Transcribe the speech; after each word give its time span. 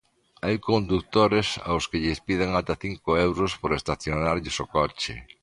Hai 0.45 0.55
condutores 0.69 1.47
aos 1.69 1.83
que 1.89 2.01
lles 2.03 2.19
piden 2.27 2.49
ata 2.59 2.75
cinco 2.85 3.09
euros 3.27 3.51
por 3.61 3.71
estacionarlles 3.79 4.57
o 4.63 4.65
coche. 4.77 5.13